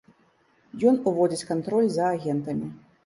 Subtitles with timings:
[0.91, 2.67] Ён уводзіць кантроль за агентамі.